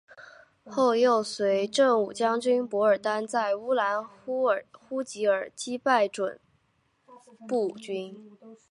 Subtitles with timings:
[0.65, 6.39] 后又随振武将军傅尔丹在乌兰呼济尔击败准
[7.47, 8.35] 部军。